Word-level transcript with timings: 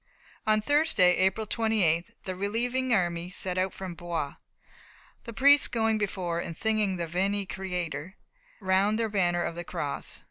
On 0.47 0.63
Thursday, 0.63 1.15
April 1.17 1.45
28th, 1.45 2.15
the 2.23 2.35
relieving 2.35 2.91
army 2.91 3.29
set 3.29 3.59
out 3.59 3.71
from 3.71 3.93
Blois, 3.93 4.33
the 5.25 5.31
priests 5.31 5.67
going 5.67 5.99
before 5.99 6.39
and 6.39 6.57
singing 6.57 6.95
the 6.95 7.05
Veni 7.05 7.45
Creator 7.45 8.15
round 8.59 8.97
their 8.97 9.09
banner 9.09 9.43
of 9.43 9.53
the 9.53 9.63
Cross. 9.63 10.19